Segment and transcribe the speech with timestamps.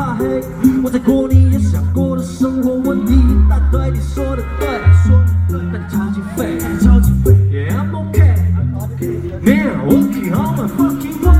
[0.00, 0.40] 怕黑。
[0.82, 3.90] 我在过你也想过的生活问题，一大堆。
[3.90, 4.66] 你说的对，
[5.04, 7.36] 说的对，但你超级废，超级废。
[7.52, 8.34] Yeah I'm okay,
[9.44, 11.36] man, working on my fucking way.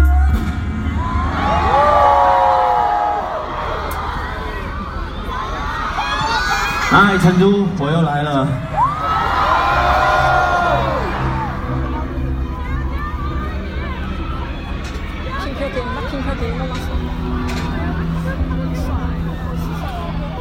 [6.90, 8.46] 嗨，成都，我又来了。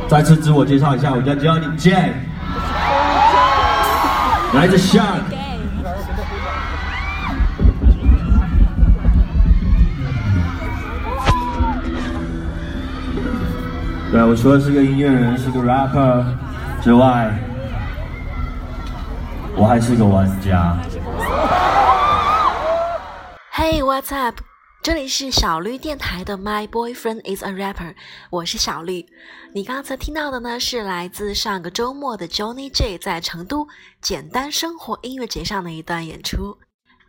[0.10, 1.92] 再次自我介绍一下，我叫 Johnny J，
[4.56, 5.22] 来自 Shark。
[14.12, 16.26] 对，我除了是个音乐人，是个 rapper
[16.82, 17.32] 之外，
[19.56, 20.76] 我还是个玩家。
[23.54, 24.49] Hey, what's up？
[24.82, 27.96] 这里是小绿电台的 My Boyfriend is a Rapper，
[28.30, 29.06] 我是小绿。
[29.54, 33.68] 你刚才听到的呢，是来自上个周末的 Johnny J 在成都
[34.02, 36.58] 简单生活音乐节上的一段演出。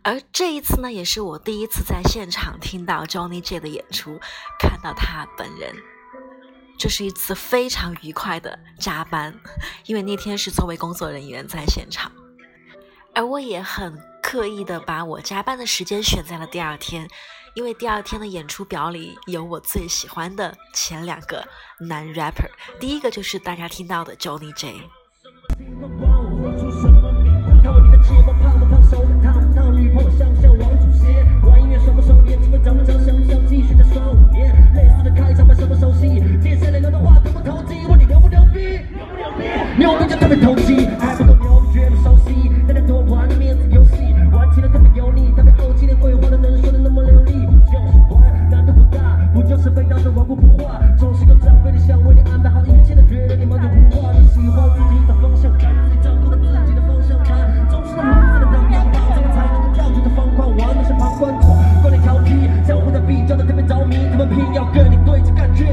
[0.03, 4.19] 而这一次呢，也是我第一次在现场听到 Johnny J 的演出，
[4.59, 5.73] 看到他本人。
[6.77, 9.33] 这是一次非常愉快的加班，
[9.85, 12.11] 因为那天是作为工作人员在现场，
[13.15, 17.07] 而我也很刻意的把我加班的时间选在了第二天，
[17.53, 21.45] 因为第二天的演出表里有我最喜欢的前两个
[21.79, 22.49] 男 rapper，
[22.79, 24.81] 第一个就是大家听到的 Johnny J。
[49.73, 50.79] 被当成顽固不化？
[50.97, 54.11] 总是有长辈的想为你安排好一切的，觉得你忙就胡话。
[54.11, 57.39] 你喜欢自己找方向感，自己掌控着自己的方向盘。
[57.69, 60.49] 总是那如此的当样板，怎么才能够跳出这方框？
[60.57, 61.47] 玩的是旁观者，
[61.81, 65.65] 观点调皮，相互在比较的特别着迷，他们偏要跟你对着干，却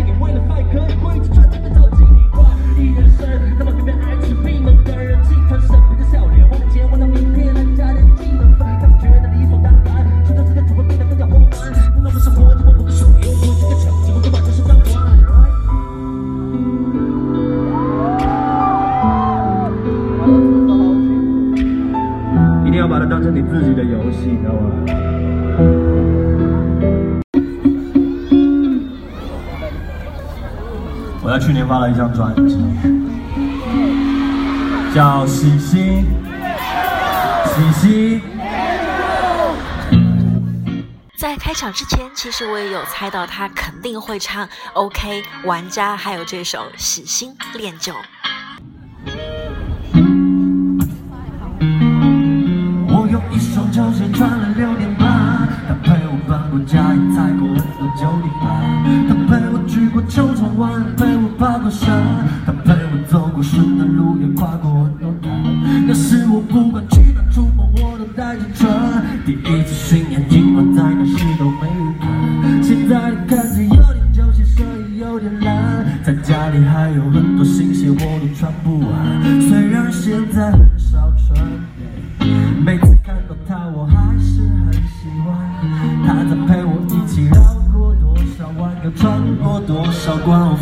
[31.69, 32.57] 发了一张专辑，
[34.95, 36.07] 叫《喜新
[37.45, 38.21] 喜新》。
[41.19, 47.93] 在开场之前，其实我也有猜到他肯定会唱《OK 玩家》，还有这首《喜新恋旧》。
[77.19, 79.41] 很多新鞋，我都穿不完。
[79.49, 81.45] 虽然现在很少穿。
[82.65, 85.35] 每次看到他，我还是很喜欢。
[86.07, 87.43] 他在陪我一起绕
[87.73, 90.57] 过多少弯，又穿过多少关。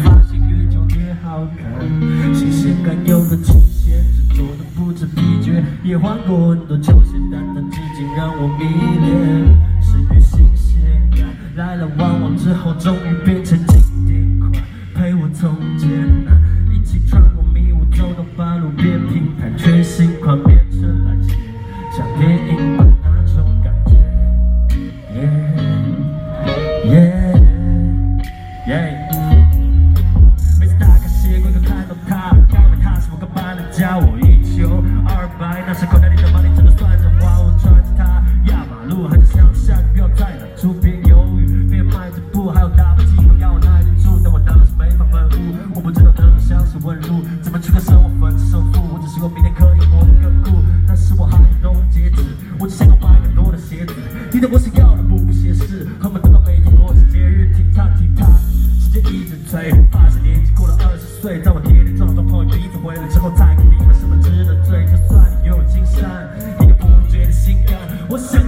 [64.67, 66.29] 就算拥有金山，
[66.67, 67.79] 也不会觉得心甘。
[68.09, 68.46] 我想。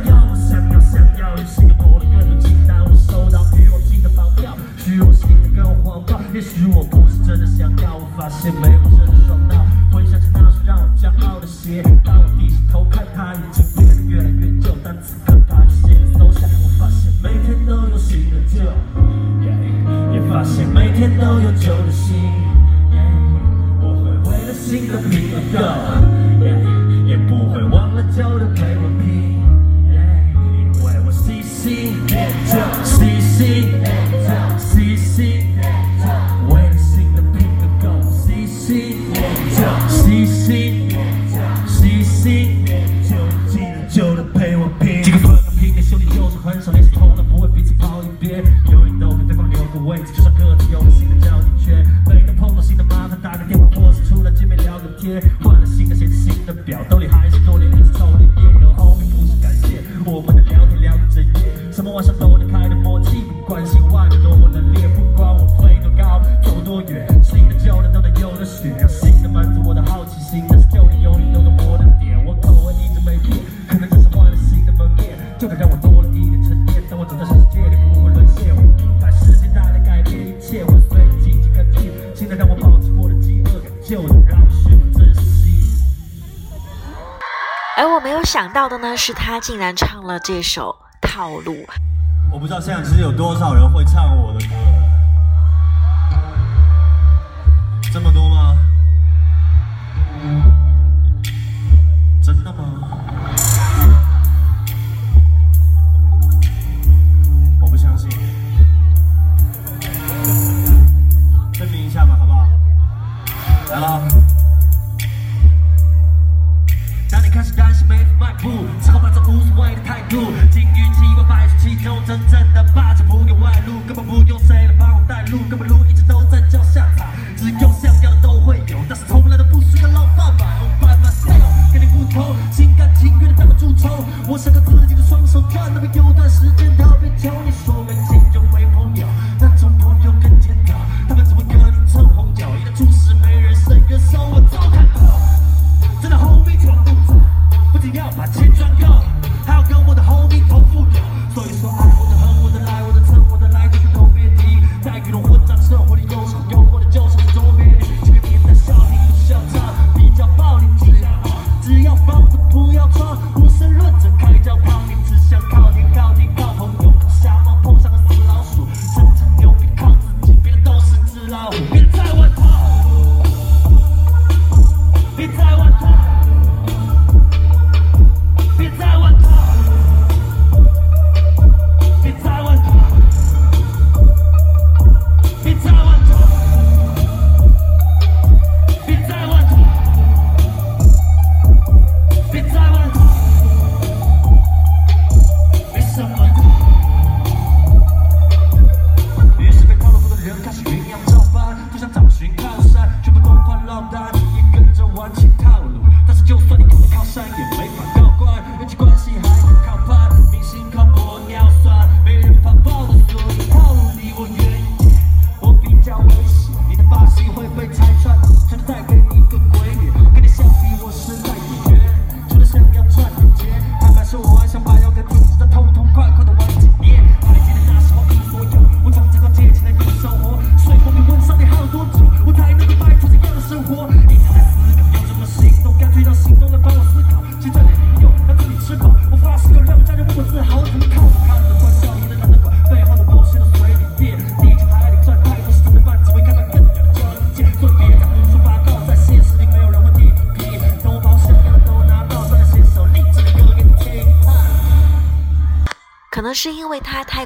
[88.38, 91.66] 想到的呢是他竟然唱了这首套路。
[92.30, 94.54] 我不知道现场其实有多少人会唱我的歌。
[97.92, 98.56] 这么多吗？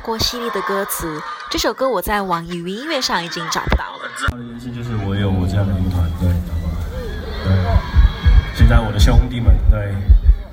[0.02, 4.10] 过犀利的歌词，这首歌我在网易云音乐上已经找不到了。
[4.18, 6.28] 最的联系就是我有我这样的一个团队，
[7.44, 7.52] 对，
[8.54, 9.94] 现在我的兄弟们，对，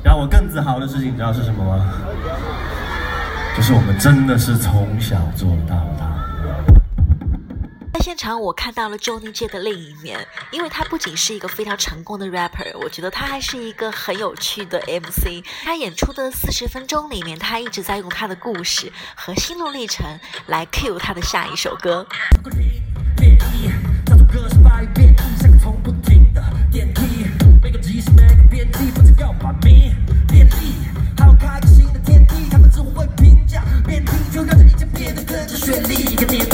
[0.04, 1.84] 让我更自豪的事情，你知道是什么吗？
[3.58, 6.09] 就是我们真的是从小做到大。
[7.92, 15.44] 在现场，我看到了 Johnny J 的另一面，因为他不仅是一个非常成功的 rapper，我觉得他还是一个很有趣的 MC。
[15.64, 20.06] 他演出的四十分钟里面，他一直在用他的故事和心路历程
[20.48, 22.06] 来 cue 他的下一首歌。
[34.32, 36.49] 就让这一切变得更加绚丽。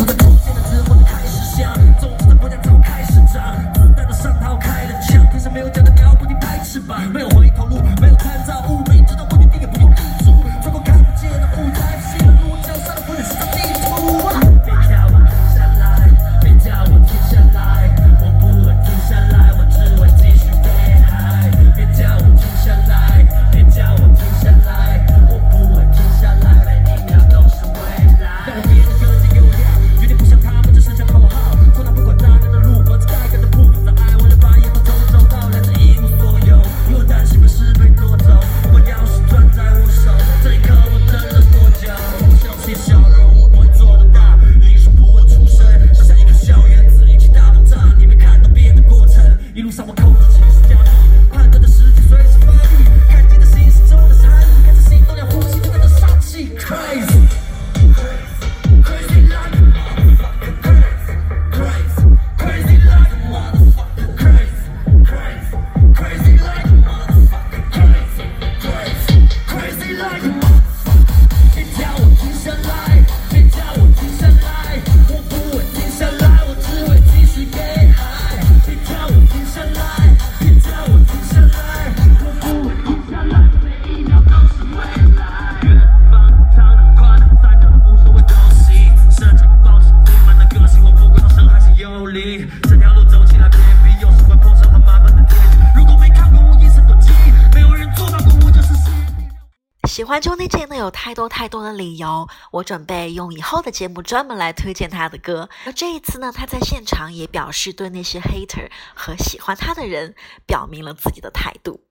[100.15, 105.49] 欢 Johnny J 呢有太多太多的理由，我准备用以后的节目专门来推荐他的歌。
[105.65, 111.81] 而这一次呢，他在现场也表示对那些 hater 和喜欢他的人表明了自己的态度。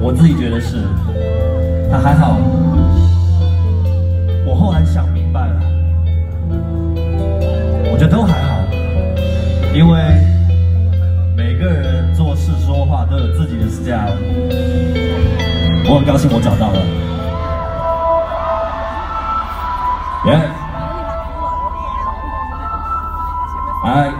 [0.00, 0.86] 我自己觉得是，
[1.90, 2.36] 但还好。
[4.46, 5.60] 我后来想明白了，
[7.90, 8.54] 我觉得都还好，
[9.74, 9.98] 因为
[11.36, 14.93] 每个人做事说话都有自己的 style。
[15.94, 16.80] 我很高兴我找到了，
[20.26, 20.34] 耶！
[23.84, 24.10] 哎，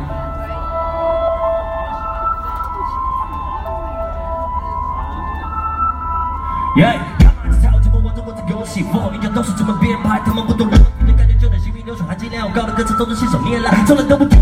[6.76, 7.00] 耶！
[7.18, 10.78] 看这条节目，我懂我的游戏，符号一样都是这么编排，他们不懂人
[11.08, 14.38] 的感觉，就连行云流水含金量高的歌词都是信手拈来，从来都不听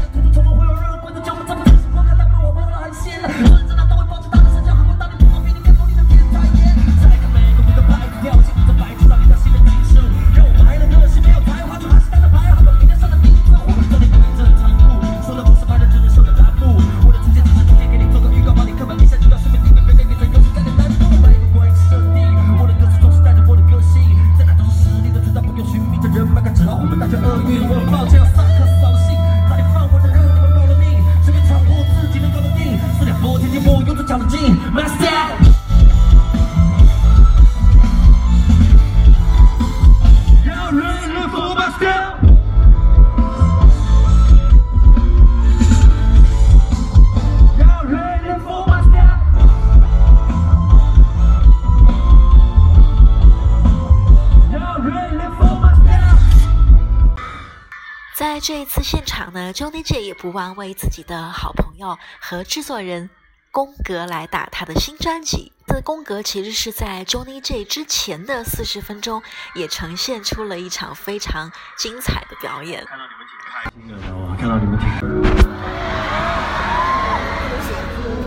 [58.72, 63.10] 次现场呢，Johnny J 也不忘为自己的好朋友和制作人
[63.50, 65.52] 宫格来打他的新专辑。
[65.66, 69.22] 这宫格其实是在 Johnny J 之前的四十分钟，
[69.54, 72.82] 也呈现出了一场非常精彩的表演。
[72.86, 74.34] 看到你们挺开心的，知道吗？
[74.40, 74.88] 看到你们挺。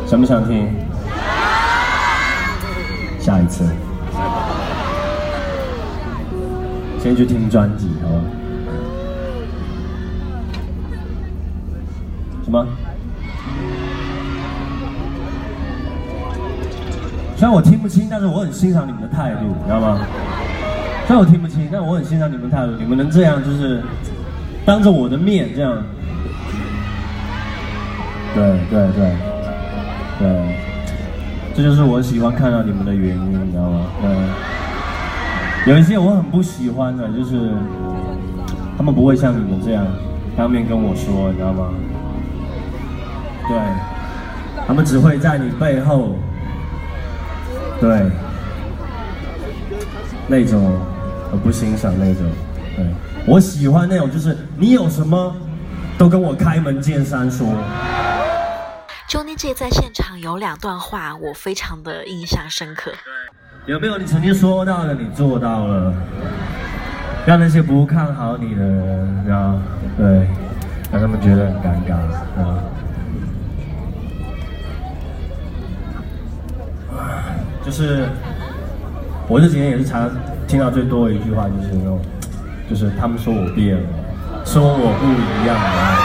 [0.07, 0.71] 想不想听？
[3.19, 3.65] 下一次。
[7.01, 8.21] 先去听专辑，好吗？
[12.45, 12.65] 什么？
[17.35, 19.99] 虽然我听不清，但是我很欣赏你们的态度，你知道吗？
[21.07, 22.73] 虽然我听不清，但我很欣赏你们的态度。
[22.79, 23.83] 你们能这样，就是
[24.63, 25.83] 当着我的面这样，
[28.35, 29.11] 对对对
[30.19, 30.55] 对，
[31.55, 33.87] 这就是我喜欢看到你们的原因，你知道吗？
[35.65, 37.51] 对，有一些我很不喜欢的，就是
[38.77, 39.83] 他们不会像你们这样
[40.37, 41.69] 当面跟我说，你知道吗？
[43.47, 43.57] 对，
[44.67, 46.15] 他们只会在你背后，
[47.79, 48.09] 对，
[50.27, 50.79] 那种
[51.31, 52.23] 我不欣赏那种，
[52.75, 52.85] 对
[53.27, 55.35] 我喜欢那种就是你有什么
[55.97, 57.47] 都跟我开门见山说。
[59.07, 62.91] Johnny J 在现场有两段话，我非常的印象深刻。
[63.67, 65.93] 有没有你曾经说到的，你做到了，
[67.25, 69.59] 让那些不看好你的人，然后
[69.95, 70.27] 对，
[70.91, 71.93] 让他们觉得很尴尬
[72.41, 72.59] 啊。
[77.65, 78.05] 就是
[79.27, 80.07] 我这几年也是常
[80.47, 81.99] 听到最多的一句话，就是那种，
[82.69, 83.81] 就是他们说我变了，
[84.45, 85.05] 说我不
[85.41, 86.04] 一样了。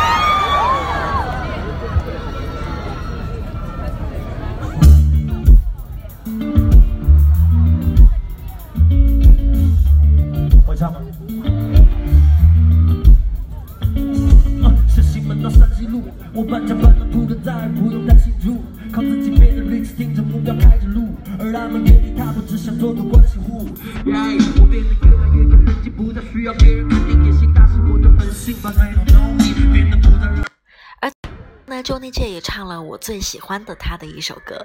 [33.31, 34.57] 喜欢的他的一首歌。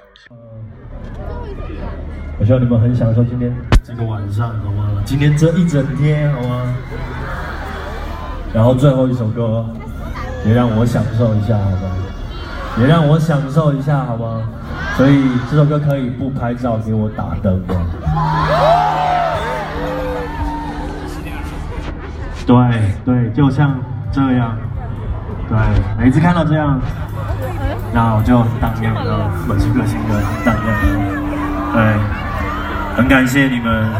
[2.36, 3.54] 我希望你们很享受今天
[3.84, 4.90] 这个晚上，好吗？
[5.04, 6.74] 今天这一整天，好吗？
[8.52, 9.64] 然后最后一首歌，
[10.44, 11.96] 也让我享受一下，好吗？
[12.80, 14.42] 也让我享受一下，好吗？
[14.96, 17.86] 所以这首歌可以不拍照给我打灯吗？
[22.44, 22.56] 对
[23.04, 23.78] 对，就像
[24.10, 24.58] 这样，
[25.48, 25.56] 对，
[26.04, 26.80] 每次看到这样，
[27.96, 30.84] 那我就当面个，我是个性的，当面跟。
[31.72, 31.80] 对，
[32.94, 33.90] 很感谢你们，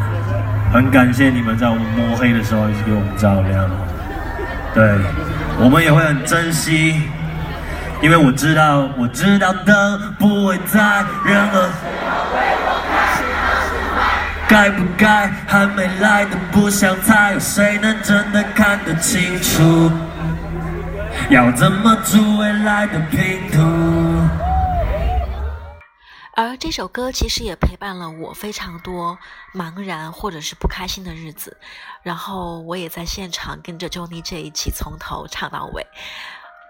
[0.71, 3.71] 很感谢你们在我们摸黑的时候一直给我们照亮。
[4.75, 4.99] 对，
[5.59, 7.01] 我们也会很珍惜，
[8.03, 11.67] 因为我知道，我知道灯不会在任何。
[14.47, 19.91] 该不该，还没来的不想猜，有谁能真的看得清楚？
[21.29, 23.59] 要怎么组未来的拼图？
[26.37, 29.19] 而这首歌其实也陪伴了我非常多
[29.53, 31.57] 茫然或者是不开心的日子，
[32.05, 35.85] 然后我也在现场跟着 Jony 这一起从头唱到尾。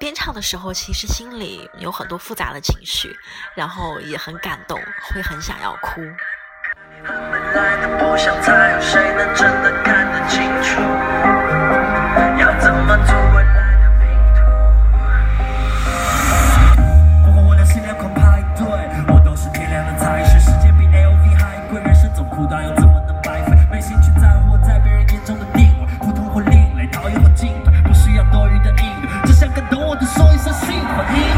[0.00, 3.14] 边唱的时候，其实心里有很多复杂的情绪，
[3.54, 6.00] 然后也很感动，会很想要哭。
[12.38, 13.35] 要怎么做？
[30.66, 31.35] assim,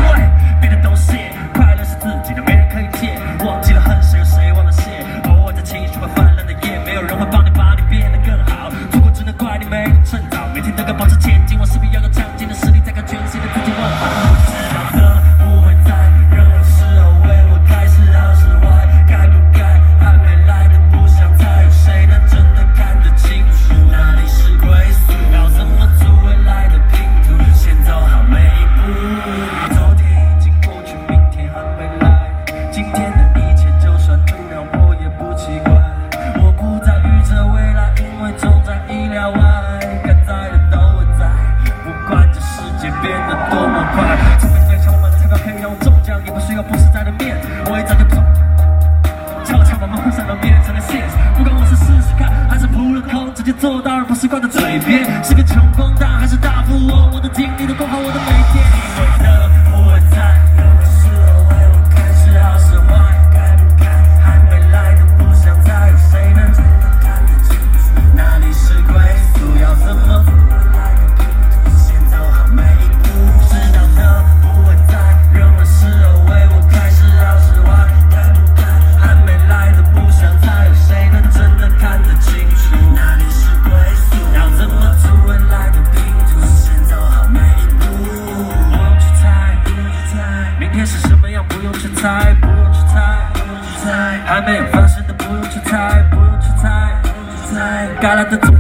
[98.08, 98.57] got at the.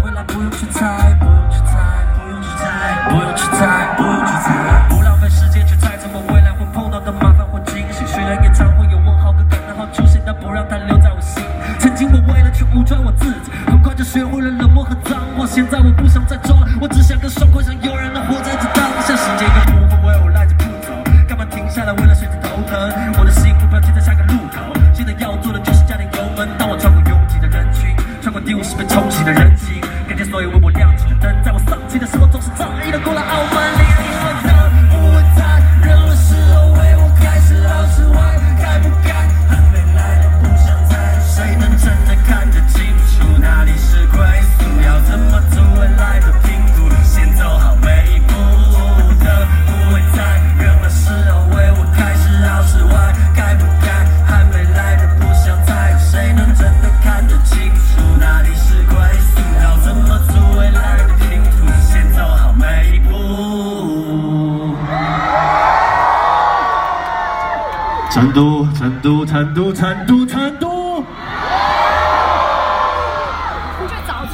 [68.18, 71.04] 成都，成都，成都，成都，成都。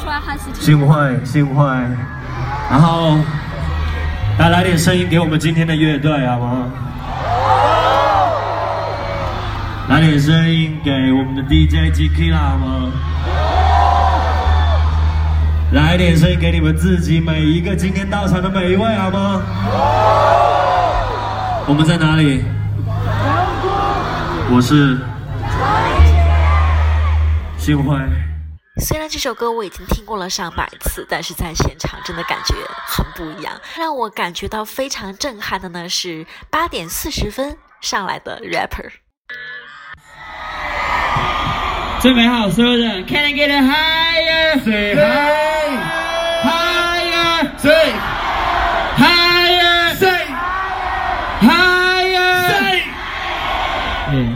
[0.01, 0.45] 出来还是？
[0.59, 1.67] 幸会，幸会。
[2.71, 3.19] 然后，
[4.39, 6.65] 来来点声音给我们今天的乐队，好吗？
[9.91, 12.91] 来点声音给我们的 DJ G K，好吗？
[15.73, 19.43] 来点声音给你们自己每一个今天到场的每一位，好吗？
[21.67, 22.43] 我们在哪里？
[24.53, 24.99] 我是
[27.57, 27.99] 新婚
[28.81, 32.55] 虽然这首歌我已经听过了上百次但是在现场真的感觉
[32.87, 33.59] 很不一样。
[33.77, 38.91] 让我感觉到非常震撼的呢是八点四十分上来的 rapper
[42.01, 45.64] 最美好所有人 can i get a higher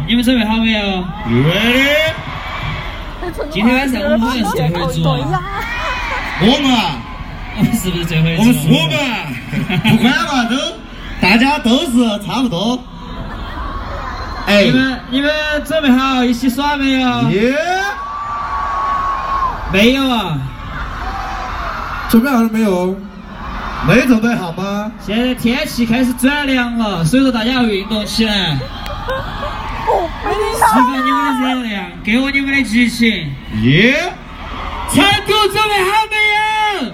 [0.09, 2.14] 你们准备好没有耶
[3.51, 5.16] 今天晚上我们好像是最后一组我
[6.62, 6.97] 们啊
[7.59, 8.97] 我们是不是最后一组我们是我们
[9.83, 10.57] 不管嘛都。
[11.21, 12.83] 大家都是差不多。
[14.47, 14.64] 哎。
[14.64, 15.31] 你们你们
[15.66, 17.29] 准备好一起耍没有？
[17.29, 17.55] 耶。
[19.71, 20.38] 没有啊。
[22.09, 22.97] 准备好了没有？
[23.87, 24.90] 没准备好吗？
[25.05, 28.59] 现在天气开始转凉了所以说大家要运动起来。
[30.68, 33.33] 释放你们的热量，给我你们的激情。
[33.62, 34.12] 耶！
[34.92, 36.92] 成都准备好没有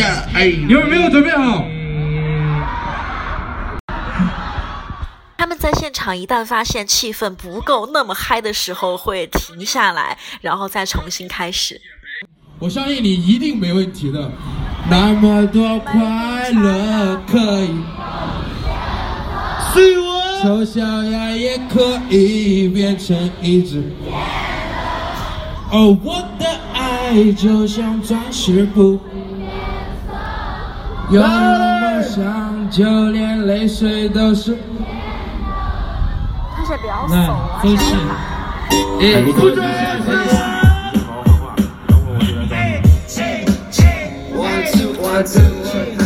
[0.00, 0.04] go！
[0.66, 1.64] 你们没有准备好？
[5.36, 11.80] 他们在现场一旦发现气氛不够那么嗨的时候，会停下来，然后再重新开始。
[12.58, 14.30] 我相信你一定没问题的。
[14.90, 17.68] 那么多快乐可以
[19.72, 20.18] 是我。
[20.42, 23.82] 丑小鸭也可以变成一只。
[25.70, 29.00] 哦，我的爱就像钻石布，
[31.10, 31.28] 有了
[31.80, 34.56] 梦想，就连泪水都是。
[36.54, 37.96] 他是比较来怂啊，走起。
[45.60, 45.97] Only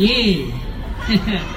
[0.00, 0.46] 耶，
[1.06, 1.38] 嘿 嘿。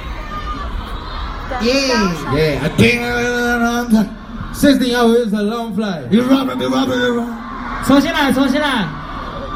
[1.61, 4.15] Yeah, I think I'm on
[4.53, 6.11] Sixteen hours is a long flight.
[6.11, 7.33] You robbing me, robbing me, robbing
[7.85, 8.85] 重新来，重新来。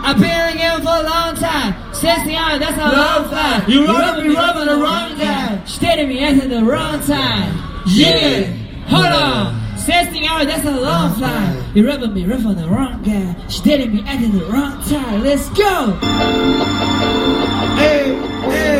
[0.05, 1.73] I've been in the game for a long time.
[1.93, 3.63] 16 hours, that's a long time.
[3.69, 5.61] You You rub rub me, me, rub rub me the wrong time.
[5.65, 7.53] Steady me at the wrong time.
[7.87, 8.51] Yeah.
[8.89, 9.55] Hold on.
[9.77, 11.55] 16 hours, that's a long flight.
[11.73, 13.33] You rub me, rub on the wrong guy.
[13.47, 15.23] Steady me at the wrong time.
[15.23, 15.97] Let's go.
[17.79, 18.36] Yeah,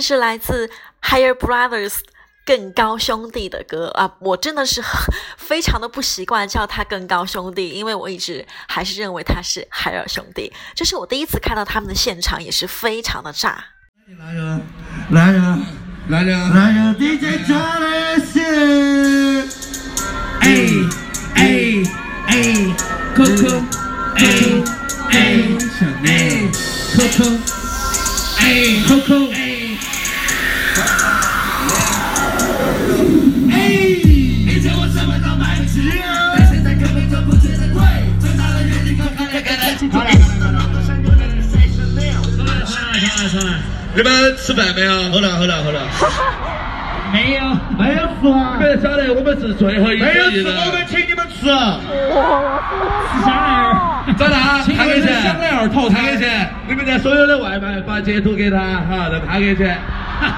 [0.00, 0.70] 是来自
[1.02, 1.98] Higher Brothers
[2.44, 3.88] 更高兄弟的歌。
[3.88, 4.16] 啊！
[4.20, 4.82] 我真的是
[5.36, 10.52] 非常的不习惯叫他更高兄弟，因为我一直还是认为他是海尔兄弟。
[10.74, 13.64] 这是我第一次看到他们的现场，也是非常的炸。
[14.18, 14.60] 来人，
[15.10, 15.62] 来人，
[16.08, 19.48] 来人，来人，DJ 加了线。
[20.40, 20.66] 哎
[21.34, 21.44] 哎
[22.26, 22.34] 哎
[23.14, 23.62] ，Coco，
[24.16, 24.18] 哎
[25.10, 25.14] 哎
[26.02, 26.50] 哎
[26.96, 27.38] ，Coco，
[28.38, 28.42] 哎
[28.88, 29.30] Coco，
[35.70, 35.92] 么都买不起，
[36.36, 37.80] 但现在根本就不觉得贵。
[38.18, 39.98] 最大的原因可看得看得清楚。
[39.98, 40.10] 好了，
[43.94, 44.92] 你们吃饭没有？
[45.12, 45.80] 喝了，喝了，喝了。
[47.12, 47.40] 没有，
[47.76, 48.64] 没有吃啊你？
[48.64, 51.40] 们晓得我们是最后一没有吃，我们请你们吃。
[51.40, 51.50] 吃
[53.24, 53.66] 香奈儿。
[54.16, 56.16] 找他，请他给钱，你们香奈儿套他给。
[56.18, 56.48] 钱。
[56.68, 59.78] 你们家所有的外卖发截图给他，哈，让他给钱。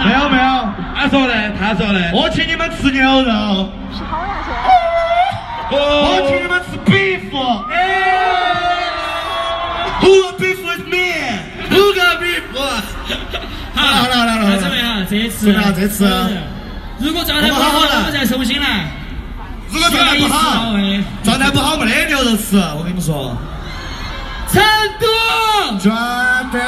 [0.04, 2.10] 没有没有，他说的，他说的。
[2.12, 4.81] 我请你们吃牛肉，我请你
[5.70, 7.30] 们吃 beef。
[10.02, 11.06] Who beef with me?
[11.70, 12.42] Who got beef?
[13.74, 15.06] 好了好了好了好了那怎么样？
[15.08, 16.08] 这次怎么样这次
[16.98, 18.86] 如果状态不好，我们好好来我们再重新来。
[19.70, 21.02] 如果状态不到好，位。
[21.24, 23.36] 状态不好没得牛肉吃，我跟你们说。
[24.52, 24.62] 成
[25.00, 25.06] 都，
[25.78, 26.58] 转的。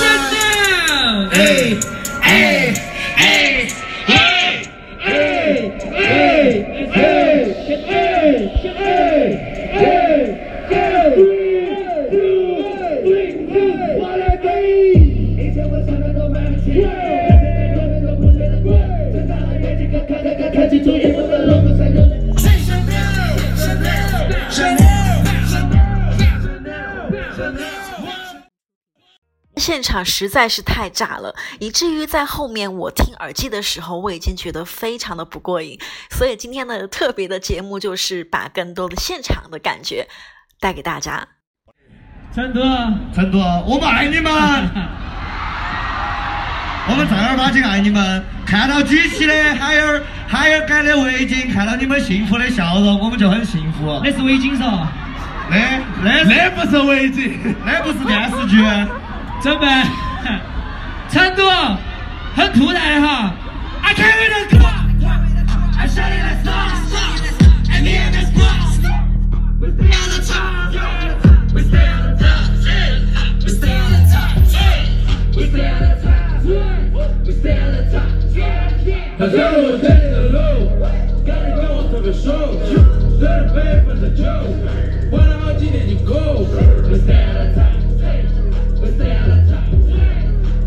[0.00, 0.36] 真的。
[1.32, 1.93] 哎哎
[29.56, 35.78] 现场实在是太炸了，以至于在后面我听耳机的时候，我已经觉得非常的不过瘾。
[36.10, 40.06] 所以今天的特别的节目就是把更多的现场的感觉
[40.60, 41.26] 带给大家。
[42.34, 42.60] 成都，
[43.14, 44.32] 成都，我们爱你们，
[46.88, 48.22] 我们正儿八经爱你们。
[48.44, 54.00] 看到举起的海尔海尔改的围巾，看到你们幸福的笑容，我们就很幸福。
[54.02, 54.86] 那是围巾嗦。
[55.50, 55.56] 那
[56.02, 57.32] 那那不是围巾，
[57.64, 58.56] 那不是电视剧。
[59.42, 59.66] 准备？
[61.10, 61.48] 成都，
[62.34, 63.34] 很突然哈。
[63.82, 64.64] I can't wait to go.
[65.76, 66.94] I shut it at stars.
[67.70, 68.78] And me and this boss.
[69.60, 70.72] We stay on the top.
[71.52, 72.48] We stay on the top.
[73.44, 74.36] We stay on the top.
[75.36, 75.93] We stay on the top.
[79.16, 80.36] 他让我在你的路，
[81.24, 82.32] 赶紧跟我特别熟，
[83.16, 84.24] 虽然百分之九，
[85.12, 86.44] 玩了好几年就够。
[86.90, 87.78] We stay on the top,
[88.82, 89.70] we stay on the top,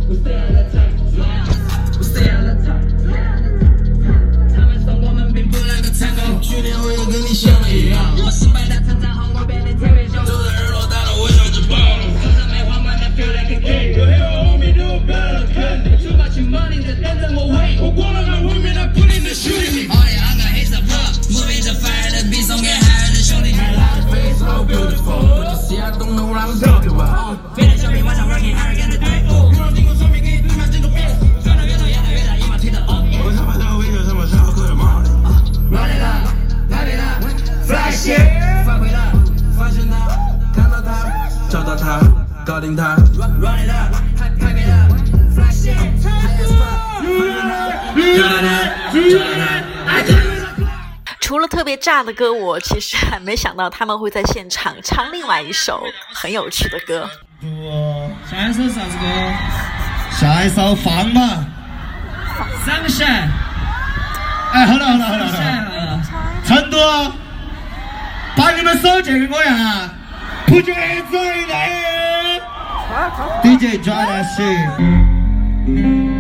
[0.07, 0.88] we stay on the top,
[1.97, 2.79] we stay on the top.
[4.55, 8.15] 他们说我们并不能够成功，去年我也跟你想的一样，
[26.38, 27.26] around about.
[51.77, 57.09] 炸的歌，我其实还没想到他们会在现场唱另外一首很有趣的歌。
[58.29, 59.05] 下一首啥子歌？
[60.11, 61.45] 下一首放嘛。
[62.65, 63.29] Sunshine。
[64.53, 66.01] 哎，好了好了好了好了。
[66.45, 66.77] 成都，
[68.35, 69.89] 把你们手借给我呀
[70.47, 72.41] ！Put your hands on it!
[73.43, 76.16] DJ 抓的是。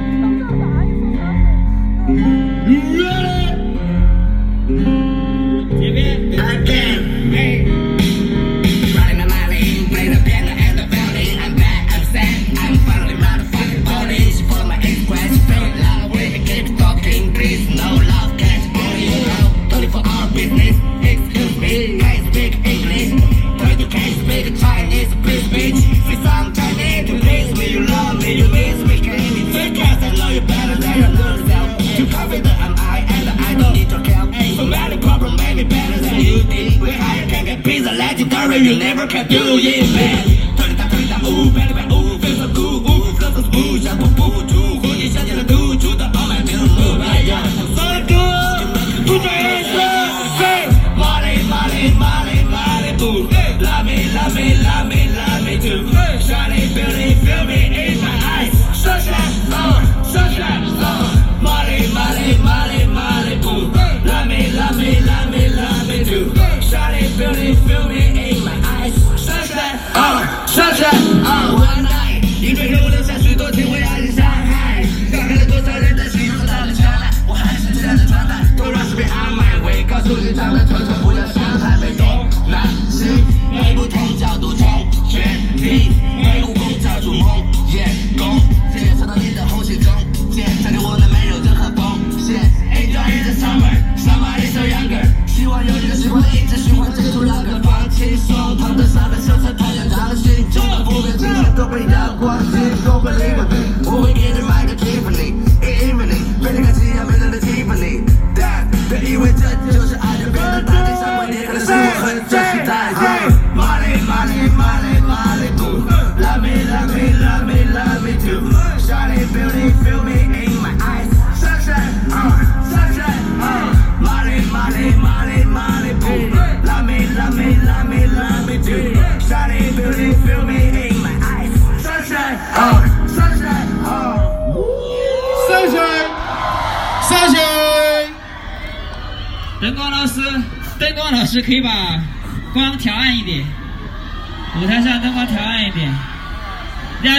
[38.63, 40.26] you never can do, it, man.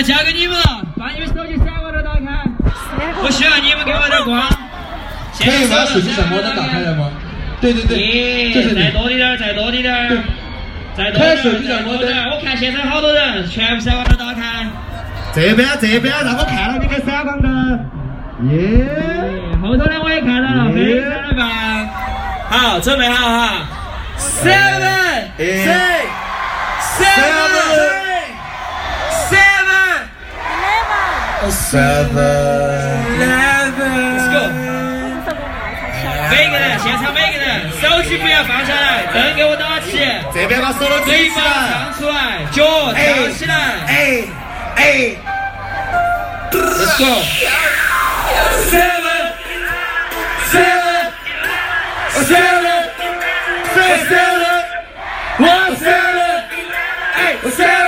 [0.08, 0.64] 交给你们了，
[0.96, 2.42] 把你们手机闪光灯打开。
[3.22, 4.40] 我需要你们给我点光。
[5.38, 7.12] 可以把手机闪光灯打开了吗？
[7.60, 8.90] 对对对，就是再。
[8.90, 10.16] 多一点儿，再多一点儿，
[10.96, 14.66] 再多一点再多一点我看现场好多人，全部闪光灯打开。
[15.34, 17.78] 这边这边让我看到你的闪光灯。
[18.48, 18.88] 耶！
[19.60, 21.50] 后头的我也看到了，非常的棒。
[22.48, 23.68] 好，准备好哈。
[24.16, 26.00] Seven, six,
[26.96, 27.44] seven,
[27.76, 27.87] seven,
[31.48, 31.72] Let's
[34.28, 34.52] go。
[36.30, 39.98] 每个人，现场每个人，手机不要放下来，灯给我打起，
[40.34, 41.44] 这边把手都嘴巴举起来。
[41.72, 43.54] 唱出来，脚跳起来。
[43.86, 44.24] 哎
[44.76, 45.16] 哎
[46.52, 47.04] Let's go。
[48.68, 49.32] Seven,
[50.52, 51.12] seven,
[52.12, 52.76] seven,
[54.10, 54.52] seven,
[55.38, 56.44] one seven,
[57.16, 57.87] eight seven,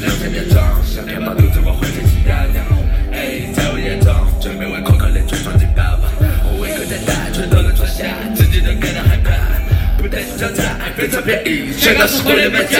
[0.00, 2.64] 两千年长，想天把肚子我混成鸡蛋凉。
[3.12, 6.00] 哎，在我眼中，准备为口口连串闯进八万。
[6.44, 9.30] 我胃口再大，全都能装下，自己都感到害怕。
[10.00, 12.78] 不带是挑战，非常便宜，全都是互联网加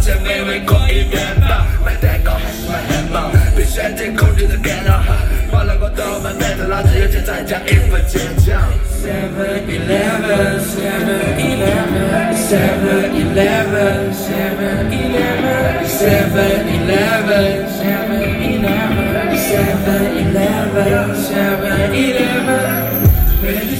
[0.00, 5.02] 歉，没为过一面包，买蛋糕还是买汉堡，被选定控制的干扰，
[5.50, 8.62] 花了我都买麦当劳，只有钱再加一份坚强。
[8.96, 18.96] Seven Eleven, Seven Eleven, Seven Eleven, Seven Eleven, Seven Eleven, Seven Eleven,
[19.36, 22.96] Seven Eleven, Seven Eleven.
[23.42, 23.79] Better do Seven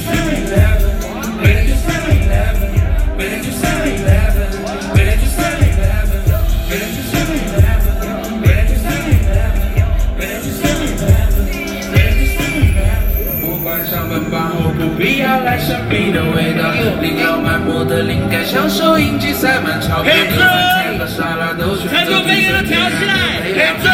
[14.30, 16.70] 管上班吧后，不必要来神秘的味道。
[17.00, 20.38] 灵药满目的灵感，像收音机塞满钞票，米饭
[20.82, 23.90] 甜和沙拉都选择全国每个人跳起来黑嘴，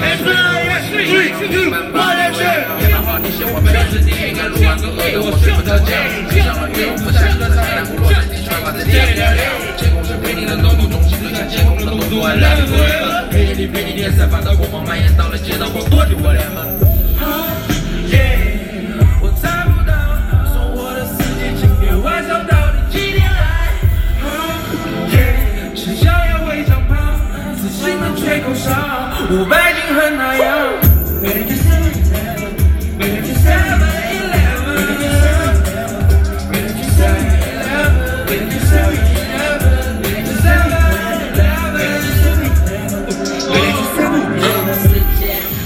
[0.00, 0.32] 黑嘴，
[0.94, 2.40] 去去我也去。
[2.78, 5.90] 别把话你写我没有自己，应该录完个恶的，我睡不着觉。
[6.30, 9.20] 骑上了岳父山歌唱，但不落在地，穿挂在天里。
[9.76, 13.32] 监控是陪你的浓度，中心对象监控的浓度，I love you forever。
[13.32, 16.93] 黑夜里陪你脸散发的光芒蔓延到了街道，或多的我脸们。
[29.34, 30.14] Do seven
[34.14, 34.84] eleven.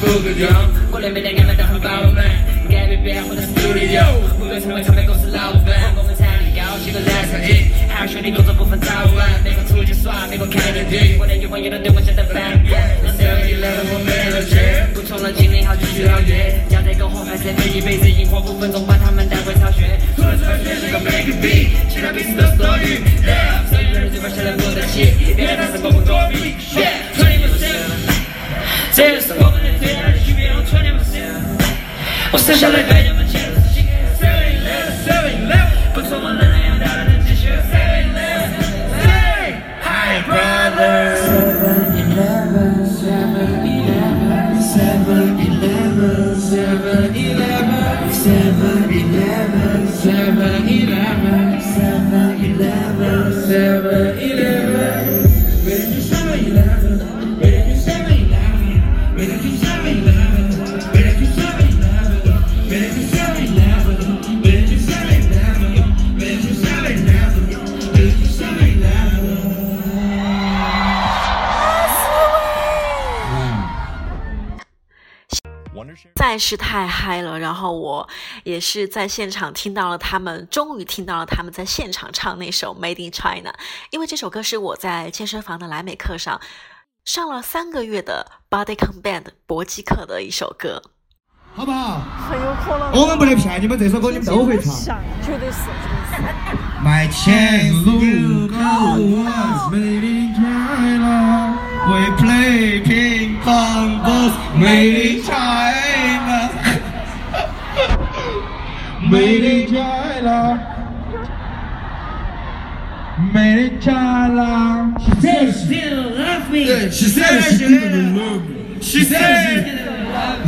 [0.01, 0.49] 不个样，
[1.13, 2.25] 每天干嘛都很饱满，
[2.71, 4.05] 改变变我的 studio，
[4.39, 12.81] 不论成为唱片公司老板，我们产力高，习惯来上瘾，还兄弟工作不分早晚，美国出去耍，美国看电影，我的女朋友都对我想的反面，
[13.49, 27.89] 你来了我没了钱，补充了精力好继续熬夜，要再篝火还是配一辈子萤火，五分钟把他们带回巢穴，除了这个学是个 make it beat，其他彼此都是多余，yeah，所有人嘴巴写的不得气，别人是我们作弊，yeah，twenty percent。
[28.93, 31.25] 这是我们的最大的区别，我穿你们身。
[32.31, 33.09] 我生下来对你
[76.39, 78.09] 再是太嗨了，然后我
[78.45, 83.51] 也是在现场听到了他们，终于听到了他们在现场唱那首《Made in China》，
[83.91, 86.41] 因为这首歌是我在健身房的莱美课上
[87.05, 90.81] 上了三个月的 Body Com Band 搏击课的一首歌。
[91.57, 92.03] 好不好？
[92.31, 92.93] 很有可能。
[92.93, 94.73] 我们不能骗你们，这首歌你们都会唱。
[95.21, 96.69] 绝对是，绝对是。
[96.85, 97.85] My chance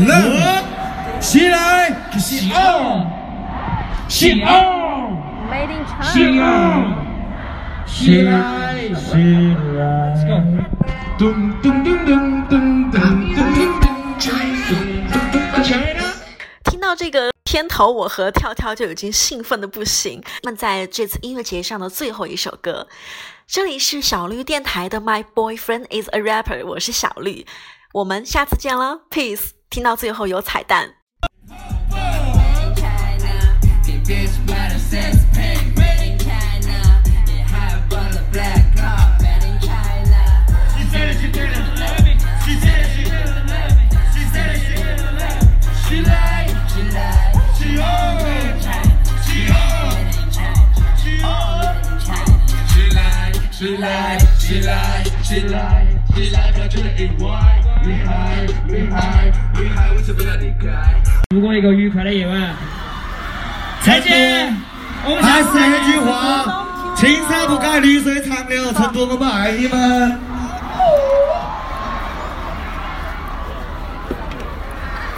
[0.07, 0.65] love.
[1.21, 3.07] 起来，起哦，
[4.09, 5.13] 起哦。
[5.51, 6.07] Made in China。
[6.13, 6.45] 起哦，
[7.87, 9.17] 起来，起
[9.77, 9.81] 来。
[10.17, 10.33] Let's go.
[11.19, 11.21] 咚
[11.61, 13.85] 咚咚咚咚咚咚咚咚。
[15.63, 16.15] China。
[16.65, 20.23] 听到这个片头，我和跳跳就已经兴奋的不行。
[20.43, 22.89] 那在这次音乐节上的最后一首歌，
[23.47, 27.47] 这里是小绿电台的 My Boyfriend Is a Rapper，我是小绿，
[27.93, 29.60] 我们下次见了，Peace。
[29.71, 30.97] 听到最后有彩蛋。
[55.31, 60.66] Like, she like, she like，她觉得意外，厉害，厉害，厉害，为什么要离开？
[61.28, 62.55] 度过一个愉快的夜晚。
[63.83, 64.57] 再见。
[65.22, 66.66] 还是那句话，
[66.97, 70.20] 青山不改，绿水长流，成都我们爱你们。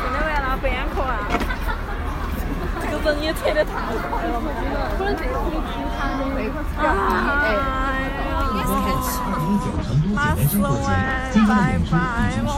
[0.03, 1.27] 真的完了，边课啊！
[2.91, 3.73] 这个人也扯得太
[4.09, 4.41] 快了，
[4.97, 6.79] 可能这个可以经常的那个唱。
[7.43, 7.57] 哎呀，
[10.23, 11.91] 拜拜
[12.43, 12.51] 了。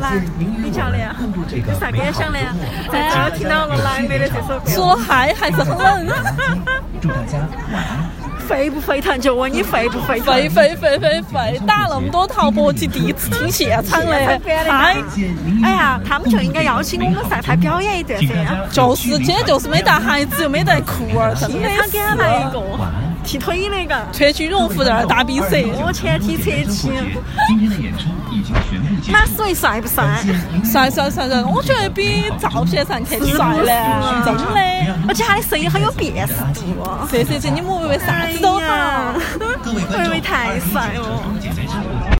[0.00, 0.12] 来，
[0.62, 1.10] 李教练，
[1.66, 2.38] 有啥感想呢？
[2.92, 6.06] 在这儿听到了莱美的这首歌，说嗨还是很冷。
[7.00, 7.38] 祝大家
[7.72, 7.98] 晚安。
[8.46, 9.20] 沸不沸腾？
[9.20, 10.34] 就问你沸不沸腾？
[10.34, 11.58] 沸沸沸沸沸！
[11.66, 14.96] 打那么多套搏击，第一次听现场的，嗨！
[15.64, 18.56] 哎呀，他们就应该邀请我们上台表演一段这样。
[18.70, 22.62] 就是，今天就是没带孩子，又没带裤儿，真的他给他来一个。
[23.24, 25.62] 踢腿那个，穿军绒服在那儿打比赛。
[25.84, 26.90] 我前踢侧踢。
[27.48, 29.12] 今天的演出已经全部结束。
[29.12, 30.22] 马思唯帅不帅？
[30.64, 31.42] 帅帅帅帅！
[31.44, 33.72] 我觉得比照片上看帅嘞，
[34.24, 34.42] 真的。
[35.08, 36.60] 而且他的声音很有辨识度。
[37.10, 39.14] 这这这，你们以为啥子都好？
[39.38, 41.22] 我以为太帅了。